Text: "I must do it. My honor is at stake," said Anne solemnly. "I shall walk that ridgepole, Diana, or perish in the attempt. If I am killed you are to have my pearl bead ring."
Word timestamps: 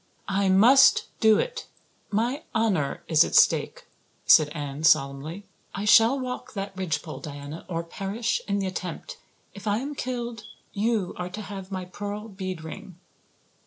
"I 0.33 0.49
must 0.49 1.05
do 1.19 1.37
it. 1.37 1.67
My 2.09 2.41
honor 2.55 3.03
is 3.07 3.23
at 3.23 3.35
stake," 3.35 3.85
said 4.25 4.49
Anne 4.49 4.83
solemnly. 4.83 5.45
"I 5.75 5.85
shall 5.85 6.19
walk 6.19 6.53
that 6.55 6.75
ridgepole, 6.75 7.19
Diana, 7.21 7.65
or 7.69 7.83
perish 7.83 8.41
in 8.47 8.57
the 8.57 8.65
attempt. 8.65 9.19
If 9.53 9.67
I 9.67 9.77
am 9.77 9.93
killed 9.93 10.41
you 10.73 11.13
are 11.17 11.29
to 11.29 11.43
have 11.43 11.71
my 11.71 11.85
pearl 11.85 12.29
bead 12.29 12.63
ring." 12.63 12.97